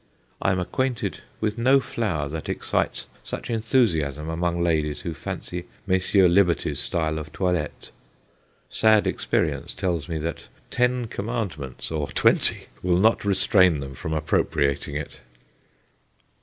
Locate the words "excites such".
2.49-3.51